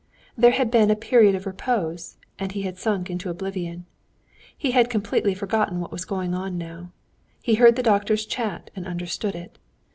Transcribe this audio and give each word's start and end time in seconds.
There 0.35 0.49
had 0.49 0.71
been 0.71 0.89
a 0.89 0.95
period 0.95 1.35
of 1.35 1.45
repose, 1.45 2.17
and 2.39 2.51
he 2.53 2.63
had 2.63 2.79
sunk 2.79 3.11
into 3.11 3.29
oblivion. 3.29 3.85
He 4.57 4.71
had 4.71 4.89
completely 4.89 5.35
forgotten 5.35 5.79
what 5.79 5.91
was 5.91 6.05
going 6.05 6.33
on 6.33 6.57
now. 6.57 6.91
He 7.43 7.53
heard 7.53 7.75
the 7.75 7.83
doctor's 7.83 8.25
chat 8.25 8.71
and 8.75 8.87
understood 8.87 9.35
it. 9.35 9.59